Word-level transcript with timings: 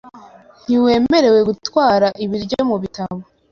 Ntiwemerewe 0.65 1.39
gutwara 1.49 2.07
ibiryo 2.23 2.59
mubitabo. 2.69 3.19